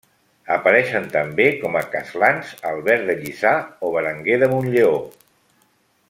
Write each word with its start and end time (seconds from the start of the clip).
Apareixen 0.53 1.03
també 1.15 1.45
com 1.63 1.75
a 1.81 1.83
castlans 1.97 2.55
Albert 2.71 3.05
de 3.09 3.15
Lliçà 3.21 3.51
o 3.89 3.95
Berenguer 3.97 4.39
de 4.45 4.49
Montlleó. 4.55 4.97